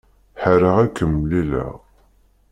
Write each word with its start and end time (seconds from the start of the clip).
Ḥareɣ 0.41 0.75
ad 0.79 0.91
kem-mlileɣ. 0.97 1.73